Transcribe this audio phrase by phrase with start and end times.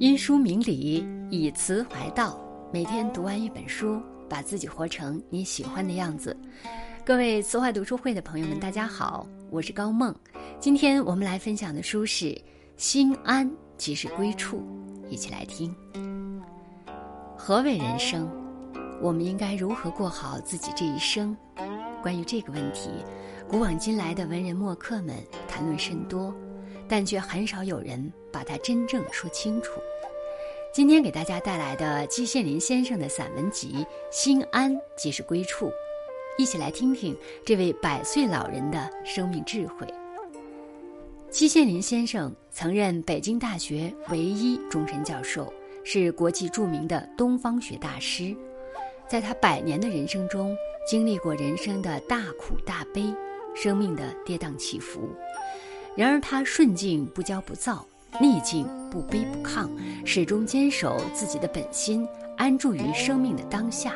[0.00, 2.38] 因书明理，以词怀道。
[2.72, 6.36] 每天读完一本书，把自己活成你喜欢的样子。
[7.04, 10.14] 各位词怀读书会的朋友们，大家好，我是高梦。
[10.60, 12.26] 今天我们来分享的书是
[12.76, 14.62] 《心安即是归处》，
[15.08, 15.74] 一起来听。
[17.36, 18.30] 何为人生？
[19.02, 21.36] 我们应该如何过好自己这一生？
[22.00, 22.88] 关于这个问题，
[23.48, 25.16] 古往今来的文人墨客们
[25.48, 26.32] 谈论甚多。
[26.88, 29.80] 但却很少有人把它真正说清楚。
[30.72, 33.74] 今天给大家带来的季羡林先生的散文集
[34.10, 35.66] 《心安即是归处》，
[36.36, 39.86] 一起来听听这位百岁老人的生命智慧。
[41.30, 45.52] 季羡林先生曾任北京大学唯一终身教授，
[45.84, 48.34] 是国际著名的东方学大师。
[49.06, 53.02] 在他百年的人生中，经历过人生的大苦大悲，
[53.54, 55.08] 生命的跌宕起伏。
[55.98, 57.84] 然而他顺境不骄不躁，
[58.20, 59.68] 逆境不卑不亢，
[60.06, 63.94] 始终坚守自己的本心，安住于生命的当下。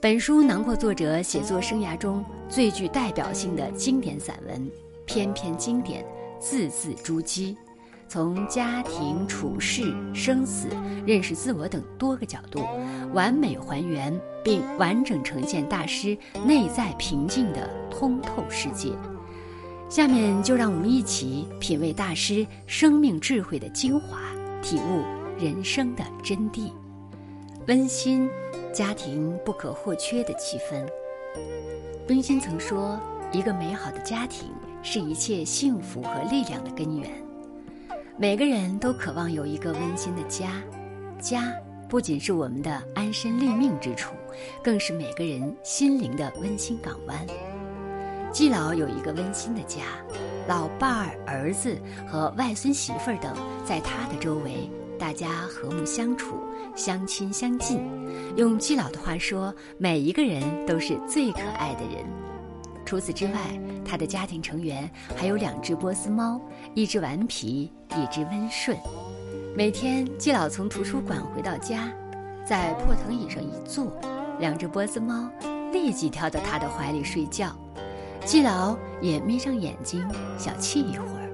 [0.00, 4.68] 本书囊括作者写作生涯中最具代表性的经典散文，
[5.06, 6.04] 篇篇经典，
[6.40, 7.54] 字字珠玑，
[8.08, 10.66] 从家庭处世、生死、
[11.06, 12.66] 认识自我等多个角度，
[13.12, 14.12] 完美还原
[14.42, 18.90] 并完整呈现大师内在平静的通透世界。
[19.94, 24.18] 下面就让我们一起品味大师生命智慧的精华，
[24.60, 25.04] 体悟
[25.38, 26.72] 人生的真谛。
[27.68, 28.28] 温馨，
[28.72, 30.84] 家庭不可或缺的气氛。
[32.08, 32.98] 温馨曾说
[33.30, 34.48] ：“一个美好的家庭
[34.82, 37.08] 是一切幸福和力量的根源。”
[38.18, 40.60] 每个人都渴望有一个温馨的家，
[41.20, 41.54] 家
[41.88, 44.16] 不仅是我们的安身立命之处，
[44.60, 47.24] 更是每个人心灵的温馨港湾。
[48.34, 49.82] 季老有一个温馨的家，
[50.48, 53.32] 老伴儿、儿子和外孙媳妇儿等
[53.64, 54.68] 在他的周围，
[54.98, 56.34] 大家和睦相处，
[56.74, 57.80] 相亲相近。
[58.34, 62.04] 用季老的话说，每一个人都是最可爱的人。
[62.84, 63.38] 除此之外，
[63.84, 66.40] 他的家庭成员还有两只波斯猫，
[66.74, 68.76] 一只顽皮，一只温顺。
[69.56, 71.88] 每天，季老从图书馆回到家，
[72.44, 73.96] 在破藤椅上一坐，
[74.40, 75.30] 两只波斯猫
[75.72, 77.56] 立即跳到他的怀里睡觉。
[78.24, 80.02] 季老也眯上眼睛
[80.38, 81.30] 小憩一会儿。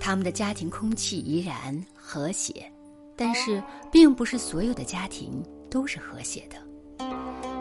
[0.00, 2.70] 他们的家庭空气怡然和谐，
[3.16, 7.06] 但是并不是所有的家庭都是和谐的。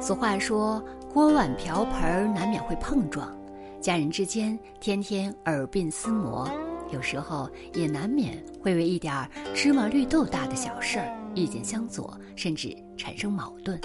[0.02, 0.84] 俗话说
[1.14, 3.36] ：“锅碗瓢盆难免会碰撞，
[3.80, 6.50] 家人之间天天耳鬓厮磨，
[6.92, 13.80] 有时候也难免会为一点芝麻绿豆大的小事儿意见相左，甚至产生矛盾。”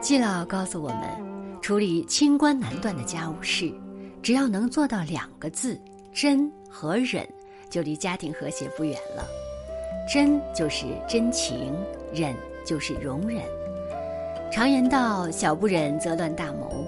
[0.00, 1.29] 季老告诉我们。
[1.70, 3.72] 处理清官难断的家务事，
[4.20, 5.80] 只要能做到两个字
[6.12, 7.24] “真”和“忍”，
[7.70, 9.24] 就离家庭和谐不远了。
[10.12, 11.72] 真就是真情，
[12.12, 12.34] 忍
[12.66, 13.44] 就是容忍。
[14.50, 16.84] 常言道：“小不忍则乱大谋。”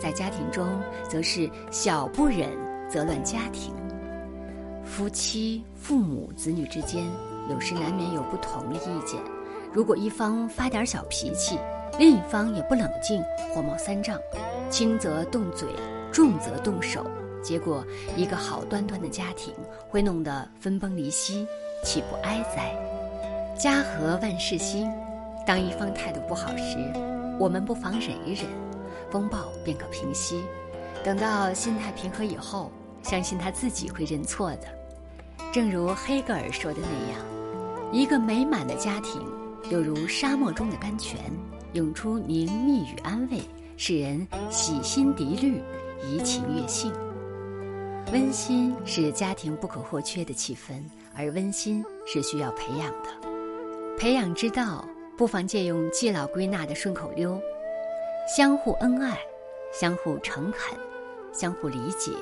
[0.00, 0.66] 在家庭中，
[1.10, 2.48] 则是小不忍
[2.88, 3.74] 则乱家庭。
[4.82, 7.04] 夫妻、父母、子女之间，
[7.50, 9.20] 有时难免有不同的意见。
[9.74, 11.58] 如果一方发点小脾气，
[11.98, 13.22] 另一方也不冷静，
[13.52, 14.18] 火冒三丈，
[14.70, 15.68] 轻则动嘴，
[16.10, 17.06] 重则动手，
[17.42, 17.84] 结果
[18.16, 19.54] 一个好端端的家庭
[19.88, 21.46] 会弄得分崩离析，
[21.84, 22.74] 岂不哀哉？
[23.58, 24.90] 家和万事兴，
[25.46, 26.78] 当一方态度不好时，
[27.38, 28.46] 我们不妨忍一忍，
[29.10, 30.42] 风暴便可平息。
[31.04, 34.66] 等到心态平和以后，相信他自己会认错的。
[35.52, 37.20] 正如黑格尔说的那样，
[37.92, 39.22] 一个美满的家庭，
[39.70, 41.20] 犹如沙漠中的甘泉。
[41.72, 43.40] 涌出宁谧与安慰，
[43.76, 45.62] 使人喜心涤虑，
[46.02, 46.92] 怡情悦性。
[48.12, 50.82] 温馨是家庭不可或缺的气氛，
[51.16, 53.96] 而温馨是需要培养的。
[53.96, 57.40] 培养之道，不妨借用季老归纳的顺口溜：
[58.36, 59.18] 相互恩爱，
[59.72, 60.78] 相互诚恳，
[61.32, 62.12] 相互理解，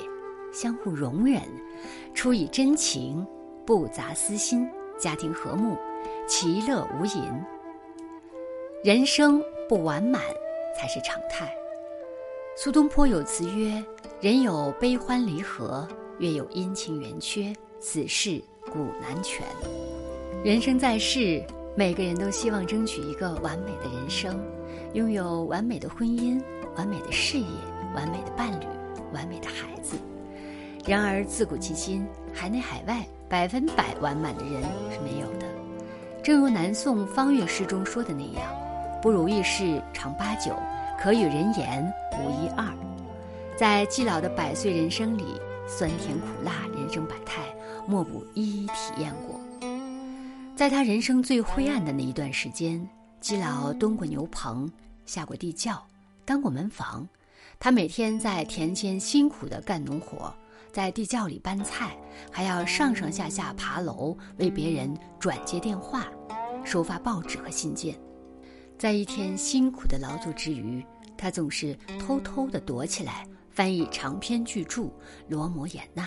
[0.53, 1.41] 相互容忍，
[2.13, 3.25] 出以真情，
[3.65, 5.75] 不杂私心，家庭和睦，
[6.25, 7.21] 其乐无垠。
[8.83, 9.39] 人生
[9.69, 10.23] 不完满
[10.75, 11.53] 才是常态。
[12.57, 13.71] 苏东坡有词曰
[14.19, 15.87] ：“人有悲欢离合，
[16.17, 18.41] 月有阴晴圆缺，此事
[18.71, 19.45] 古难全。”
[20.43, 21.43] 人生在世，
[21.75, 24.43] 每个人都希望争取一个完美的人生，
[24.93, 26.41] 拥有完美的婚姻、
[26.75, 27.45] 完美的事业、
[27.93, 28.65] 完美的伴侣、
[29.13, 29.95] 完美的孩子。
[30.87, 32.03] 然而自古至今，
[32.33, 35.45] 海内海外百分百完满的人是没有的。
[36.23, 38.51] 正如南宋方悦诗中说的那样。
[39.01, 40.55] 不如意事常八九，
[40.99, 42.71] 可与人言无一二。
[43.57, 45.23] 在季老的百岁人生里，
[45.67, 47.41] 酸甜苦辣，人生百态，
[47.87, 49.39] 莫不一一体验过。
[50.55, 52.87] 在他人生最灰暗的那一段时间，
[53.19, 54.71] 季老蹲过牛棚，
[55.07, 55.83] 下过地窖，
[56.23, 57.07] 当过门房。
[57.59, 60.31] 他每天在田间辛苦地干农活，
[60.71, 61.97] 在地窖里搬菜，
[62.31, 66.05] 还要上上下下爬楼为别人转接电话、
[66.63, 67.95] 收发报纸和信件。
[68.81, 70.83] 在一天辛苦的劳作之余，
[71.15, 74.81] 他总是偷偷地躲起来翻译长篇巨著
[75.27, 76.03] 《罗摩衍那》。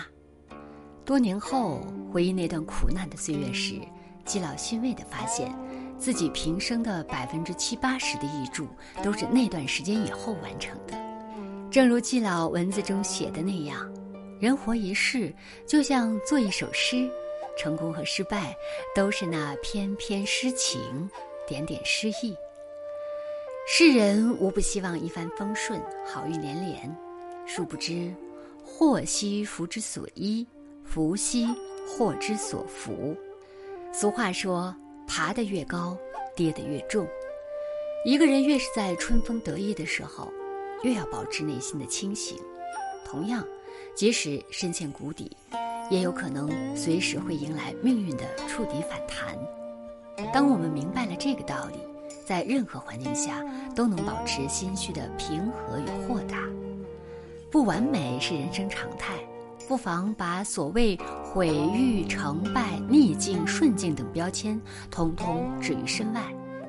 [1.05, 3.79] 多年后回忆那段苦难的岁月时，
[4.25, 5.57] 季老欣慰地发现，
[5.97, 8.65] 自己平生的百分之七八十的译著
[9.01, 11.01] 都是那段时间以后完成的。
[11.71, 13.89] 正如季老文字中写的那样，
[14.37, 15.33] 人活一世，
[15.65, 17.09] 就像做一首诗，
[17.57, 18.53] 成功和失败
[18.93, 21.09] 都是那篇篇诗情，
[21.47, 22.35] 点点诗意。
[23.67, 26.95] 世人无不希望一帆风顺，好运连连，
[27.47, 28.13] 殊不知，
[28.63, 30.45] 祸兮福之所依，
[30.83, 31.47] 福兮
[31.87, 33.17] 祸之所伏。
[33.91, 34.73] 俗话说，
[35.07, 35.97] 爬得越高，
[36.35, 37.07] 跌得越重。
[38.05, 40.31] 一个人越是在春风得意的时候。
[40.83, 42.37] 越要保持内心的清醒。
[43.03, 43.43] 同样，
[43.95, 45.35] 即使深陷谷底，
[45.89, 49.35] 也有可能随时会迎来命运的触底反弹。
[50.31, 51.79] 当我们明白了这个道理，
[52.25, 53.43] 在任何环境下
[53.75, 56.37] 都能保持心绪的平和与豁达。
[57.51, 59.13] 不完美是人生常态，
[59.67, 64.59] 不妨把所谓毁誉、成败、逆境、顺境等标签，
[64.91, 66.21] 通通置于身外，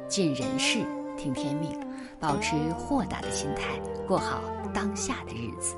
[0.06, 0.84] 尽人事，
[1.16, 1.70] 听天命。
[2.18, 3.78] 保持豁达的心态，
[4.08, 4.40] 过好
[4.72, 5.74] 当下的日子。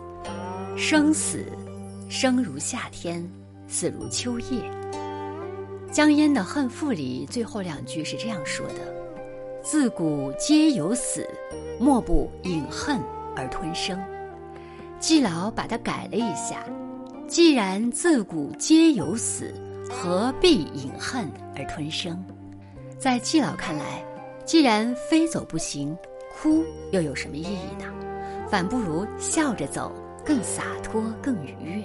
[0.76, 1.44] 生死，
[2.08, 3.28] 生如夏天，
[3.66, 4.62] 死如秋叶。
[5.90, 8.74] 江淹的《恨赋》里最后两句是这样说的
[9.70, 11.28] ：“自古皆有死，
[11.78, 12.98] 莫不饮恨
[13.36, 14.02] 而吞生。”
[14.98, 16.64] 季老把它改了一下
[17.28, 19.52] ：“既然自古皆有死，
[19.90, 22.18] 何必饮恨而吞生？”
[22.98, 24.02] 在季老看来，
[24.46, 25.94] 既然非走不行。
[26.40, 27.84] 哭又有什么意义呢？
[28.48, 29.92] 反不如笑着走
[30.24, 31.82] 更洒脱、更愉悦。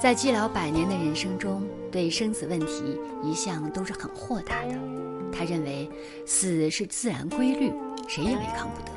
[0.00, 1.62] 在季老百年的人生中，
[1.92, 4.74] 对生死问题一向都是很豁达的。
[5.32, 5.88] 他认为
[6.26, 7.72] 死是自然规律，
[8.06, 8.92] 谁也违抗不得，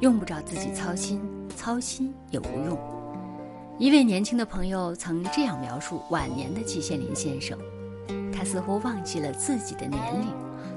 [0.00, 1.20] 用不着自己操心，
[1.54, 2.78] 操心也无用。
[3.78, 7.58] 一位年轻的朋友曾这样描述晚年的季羡林先生：
[8.32, 10.28] 他似乎忘记了自己的年龄，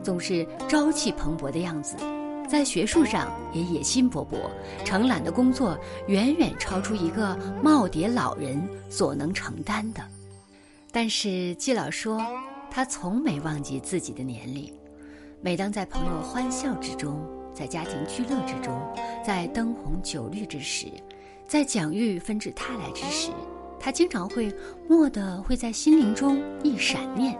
[0.03, 1.95] 总是朝气蓬勃的样子。
[2.49, 4.49] 在学术上也野心勃勃，
[4.83, 8.59] 承揽的工作远远超出一个耄耋老人
[8.89, 10.01] 所能承担的。
[10.91, 12.19] 但是季老说，
[12.71, 14.73] 他从没忘记自己的年龄。
[15.41, 17.17] 每当在朋友欢笑之中，
[17.53, 18.77] 在家庭聚乐之中，
[19.25, 20.87] 在灯红酒绿之时，
[21.47, 23.31] 在蒋玉纷至沓来之时，
[23.79, 24.53] 他经常会
[24.89, 27.37] 蓦地会在心灵中一闪念：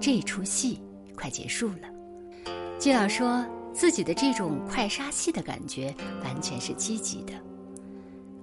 [0.00, 0.80] 这出戏
[1.14, 2.52] 快结束了。
[2.78, 3.44] 季老说。
[3.76, 5.94] 自己的这种快杀戏的感觉
[6.24, 7.34] 完全是积极的。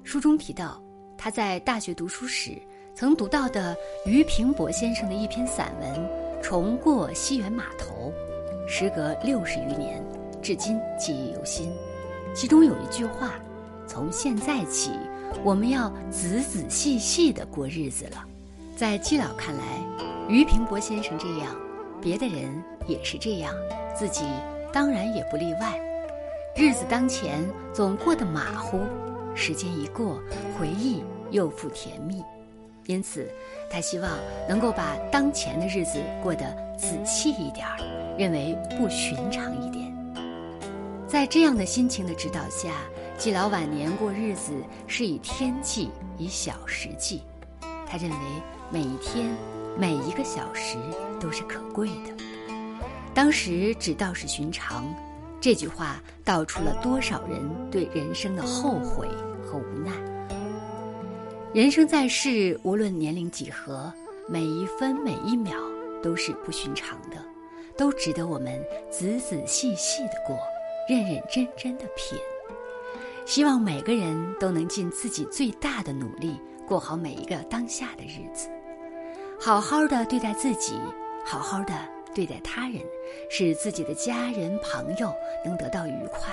[0.03, 0.79] 书中提到，
[1.17, 2.51] 他在大学读书时
[2.93, 5.91] 曾读到的俞平伯先生的一篇散文
[6.39, 8.13] 《重过西园码头》，
[8.65, 10.03] 时隔六十余年，
[10.41, 11.71] 至今记忆犹新。
[12.33, 13.35] 其中有一句话
[13.85, 14.91] ：“从现在起，
[15.43, 18.23] 我们要仔仔细细的过日子了。”
[18.75, 19.63] 在季老看来，
[20.27, 21.55] 俞平伯先生这样，
[22.01, 23.53] 别的人也是这样，
[23.95, 24.23] 自己。
[24.71, 25.79] 当然也不例外，
[26.55, 28.79] 日子当前总过得马虎，
[29.35, 30.19] 时间一过，
[30.57, 32.23] 回忆又复甜蜜，
[32.85, 33.29] 因此
[33.69, 34.11] 他希望
[34.47, 36.45] 能够把当前的日子过得
[36.77, 37.77] 仔细一点儿，
[38.17, 39.83] 认为不寻常一点。
[41.07, 42.71] 在这样的心情的指导下，
[43.17, 44.51] 季老晚年过日子
[44.87, 47.21] 是以天计，以小时计。
[47.85, 48.17] 他认为
[48.71, 49.27] 每一天，
[49.77, 50.75] 每一个小时
[51.19, 52.23] 都是可贵的。
[53.13, 54.91] 当时只道是寻常，
[55.39, 59.07] 这句话道出了多少人对人生的后悔
[59.45, 59.91] 和无奈。
[61.53, 63.93] 人生在世，无论年龄几何，
[64.27, 65.53] 每一分每一秒
[66.01, 67.17] 都是不寻常的，
[67.77, 70.35] 都值得我们仔仔细细的过，
[70.89, 72.17] 认认真真的品。
[73.27, 78.49] 希望每个人都能尽自己最大的努力，过好每一个当下的日子，
[79.39, 80.73] 好好的对待自己，
[81.23, 81.73] 好好的。
[82.15, 82.79] 对待他人，
[83.27, 85.11] 使自己的家人朋友
[85.43, 86.31] 能得到愉快，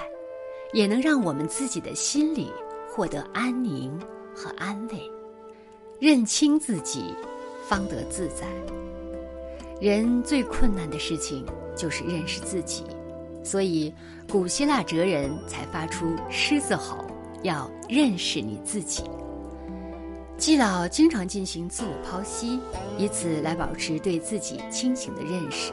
[0.74, 2.52] 也能让我们自己的心里
[2.86, 3.98] 获得安宁
[4.40, 5.10] 和安慰。
[5.98, 7.14] 认清自己，
[7.68, 8.46] 方得自在。
[9.78, 11.44] 人最困难的事情
[11.76, 12.84] 就是认识自己，
[13.44, 13.92] 所以
[14.30, 17.04] 古希腊哲人才发出狮子吼，
[17.42, 19.04] 要认识你自己。
[20.38, 22.58] 季老经常进行自我剖析，
[22.96, 25.72] 以此来保持对自己清醒的认识。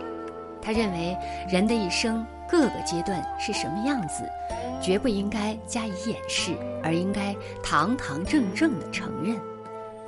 [0.61, 1.17] 他认为，
[1.49, 4.29] 人的一生各个阶段是什么样子，
[4.81, 9.37] 绝不应该加以掩饰，而应该堂堂正正地承认。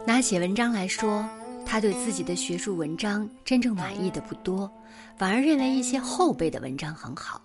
[0.05, 1.27] 拿写文章来说，
[1.65, 4.71] 他对自己的学术文章真正满意的不多，
[5.17, 7.41] 反而认为一些后辈的文章很好。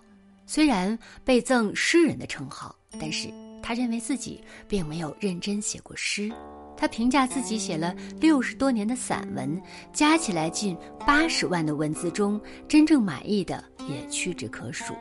[0.47, 3.29] 虽然被赠诗人的称号，但是
[3.61, 6.31] 他认为自己并没有认真写过诗。
[6.77, 9.61] 他评价自己写了六十多年的散文，
[9.93, 14.93] 加起来近八十万的文字中，真正满意的也屈指可数。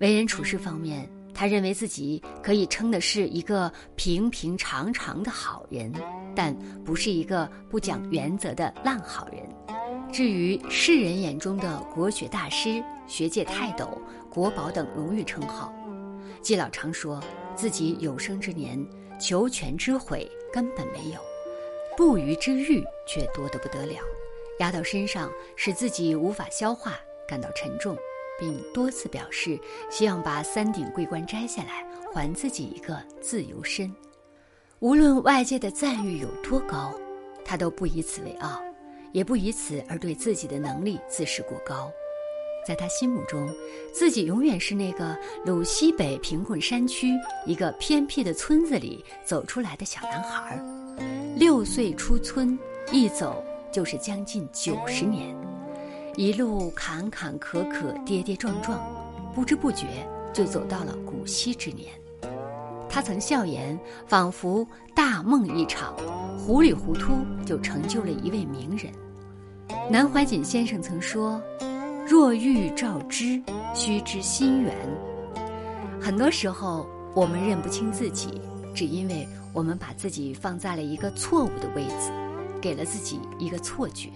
[0.00, 5.92] 为人处事方面，他认为自己可以称的是一个平平常常的好人，
[6.34, 9.42] 但不是一个不讲原则的烂好人。
[10.10, 14.00] 至于世人眼中的国学大师、学界泰斗、
[14.30, 15.72] 国宝等荣誉称号，
[16.40, 17.22] 季老常说
[17.54, 18.82] 自己有生之年
[19.20, 20.26] 求全之悔。
[20.52, 21.20] 根本没有，
[21.96, 23.98] 不虞之欲却多得不得了，
[24.60, 27.96] 压到身上使自己无法消化，感到沉重，
[28.38, 29.58] 并多次表示
[29.90, 33.94] 希望把三顶桂冠摘下来，还自己一个自由身。
[34.80, 36.94] 无论外界的赞誉有多高，
[37.44, 38.62] 他都不以此为傲，
[39.12, 41.90] 也不以此而对自己的能力自视过高。
[42.68, 43.48] 在他心目中，
[43.94, 47.14] 自己永远是那个鲁西北贫困山区
[47.46, 50.62] 一个偏僻的村子里走出来的小男孩。
[51.34, 52.58] 六岁出村，
[52.92, 55.34] 一走就是将近九十年，
[56.14, 58.78] 一路坎坎坷坷，跌跌撞撞，
[59.34, 59.86] 不知不觉
[60.34, 61.88] 就走到了古稀之年。
[62.86, 65.96] 他曾笑言，仿佛大梦一场，
[66.36, 67.14] 糊里糊涂
[67.46, 68.92] 就成就了一位名人。
[69.90, 71.40] 南怀瑾先生曾说。
[72.08, 73.38] 若欲照之，
[73.74, 74.74] 须知心源。
[76.00, 78.40] 很多时候，我们认不清自己，
[78.74, 82.10] 只因为我们把自己放在了一个错误的位置，
[82.62, 84.08] 给了自己一个错觉。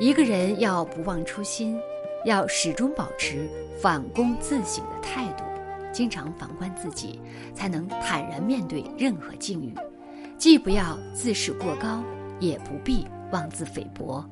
[0.00, 1.78] 一个人要不忘初心，
[2.24, 3.48] 要始终保持
[3.80, 5.44] 反躬自省的态度，
[5.92, 7.20] 经常反观自己，
[7.54, 9.72] 才能坦然面对任何境遇。
[10.36, 12.02] 既不要自视过高，
[12.40, 14.24] 也不必妄自菲薄，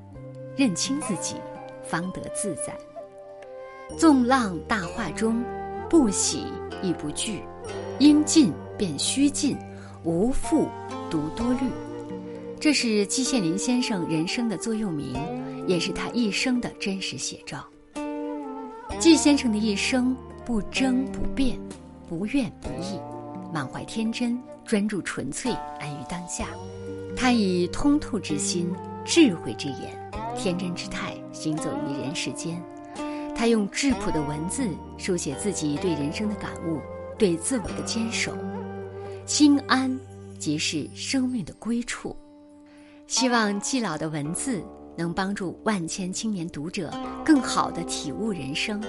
[0.56, 1.36] 认清自己。
[1.90, 2.72] 方得自在。
[3.98, 5.42] 纵浪大化中，
[5.88, 6.46] 不喜
[6.80, 7.42] 亦不惧，
[7.98, 9.58] 应尽便须尽，
[10.04, 10.68] 无复
[11.10, 11.68] 独多虑。
[12.60, 15.16] 这是季羡林先生人生的座右铭，
[15.66, 17.66] 也是他一生的真实写照。
[18.98, 21.58] 季先生的一生不争不辩，
[22.08, 23.00] 不怨不义，
[23.52, 26.46] 满怀天真，专注纯粹，安于当下。
[27.16, 28.70] 他以通透之心，
[29.04, 29.98] 智慧之眼。
[30.36, 32.62] 天真之态行走于人世间，
[33.34, 34.68] 他用质朴的文字
[34.98, 36.80] 书写自己对人生的感悟，
[37.18, 38.36] 对自我的坚守。
[39.26, 39.96] 心安
[40.38, 42.14] 即是生命的归处。
[43.06, 44.62] 希望季老的文字
[44.96, 46.92] 能帮助万千青年读者
[47.24, 48.82] 更好地体悟人生，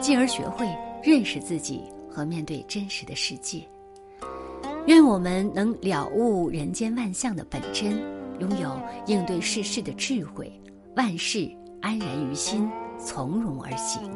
[0.00, 0.66] 进而学会
[1.02, 3.62] 认识自己和面对真实的世界。
[4.86, 7.92] 愿我们能了悟人间万象的本真，
[8.38, 10.52] 拥有应对世事的智慧。
[10.96, 11.50] 万事
[11.84, 12.66] 安然于心，
[12.98, 14.10] 从容而行。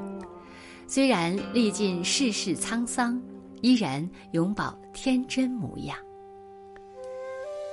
[0.87, 3.21] 虽然历尽世事沧桑，
[3.61, 5.95] 依然永葆天真模样。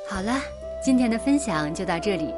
[0.09, 0.33] 好了，
[0.83, 2.33] 今天的分享就到这里。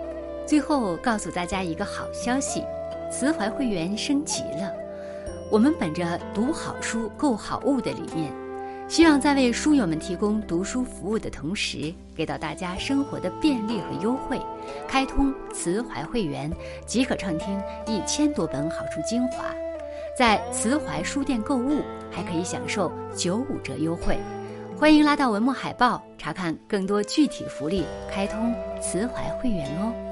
[0.46, 2.64] 最后告诉大家一个好消息：
[3.12, 4.72] 慈怀会员升级了。
[5.52, 8.32] 我们本着读好书、购好物的理念。
[8.88, 14.40] 希望在为书友们提供读书服务的同时，给到大家生活的便利和优惠。
[14.88, 16.50] 开通慈怀会员
[16.86, 19.54] 即可畅听一千多本好书精华，
[20.18, 24.18] 在慈怀书店购物还可以享受九五折优惠。
[24.78, 27.84] 欢迎拉到文末海报查看更多具体福利。
[28.10, 30.07] 开通慈怀会员哦。